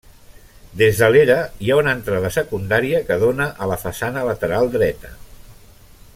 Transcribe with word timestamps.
Des 0.81 1.01
de 1.01 1.09
l'era 1.15 1.35
hi 1.65 1.69
ha 1.73 1.77
una 1.81 1.93
entrada 1.97 2.31
secundària 2.39 3.03
que 3.11 3.19
dóna 3.25 3.47
a 3.67 3.69
la 3.73 3.81
façana 3.87 4.25
lateral 4.31 4.73
dreta. 4.79 5.13